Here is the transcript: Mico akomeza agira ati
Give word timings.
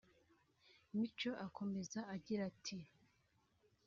Mico 0.97 1.31
akomeza 1.45 1.99
agira 2.15 2.41
ati 2.51 2.77